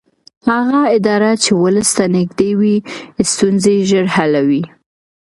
[0.49, 2.75] هغه اداره چې ولس ته نږدې وي
[3.31, 4.63] ستونزې ژر حلوي